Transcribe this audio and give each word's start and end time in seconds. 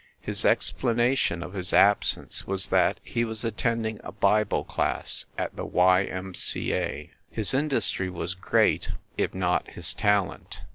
His 0.19 0.43
explanation 0.45 1.43
of 1.43 1.53
his 1.53 1.73
absence 1.73 2.47
was 2.47 2.69
that 2.69 2.99
he 3.03 3.23
was 3.23 3.43
attending 3.45 3.99
a 4.03 4.11
Bible 4.11 4.63
class 4.63 5.27
at 5.37 5.55
the 5.55 5.63
Y. 5.63 6.05
M. 6.05 6.33
C. 6.33 6.73
A. 6.73 7.11
His 7.29 7.53
industry 7.53 8.09
was 8.09 8.33
great, 8.33 8.93
if 9.15 9.35
not 9.35 9.69
his 9.69 9.93
talent. 9.93 10.61